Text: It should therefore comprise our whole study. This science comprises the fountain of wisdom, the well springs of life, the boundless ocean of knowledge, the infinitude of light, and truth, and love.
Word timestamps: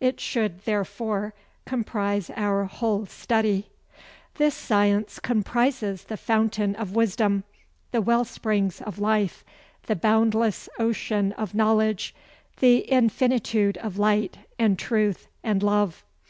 It 0.00 0.18
should 0.18 0.60
therefore 0.64 1.34
comprise 1.66 2.30
our 2.34 2.64
whole 2.64 3.04
study. 3.04 3.68
This 4.36 4.54
science 4.54 5.18
comprises 5.20 6.04
the 6.04 6.16
fountain 6.16 6.74
of 6.76 6.94
wisdom, 6.94 7.44
the 7.90 8.00
well 8.00 8.24
springs 8.24 8.80
of 8.80 8.98
life, 8.98 9.44
the 9.82 9.94
boundless 9.94 10.70
ocean 10.78 11.32
of 11.32 11.54
knowledge, 11.54 12.14
the 12.60 12.76
infinitude 12.90 13.76
of 13.76 13.98
light, 13.98 14.38
and 14.58 14.78
truth, 14.78 15.28
and 15.42 15.62
love. 15.62 16.02